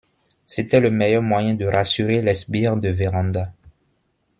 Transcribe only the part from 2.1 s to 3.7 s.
les sbires de Vérand'a.